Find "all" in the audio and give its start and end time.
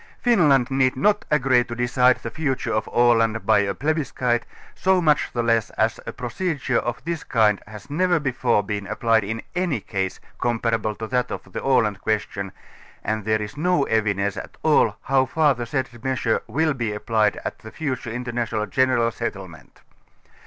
14.63-14.95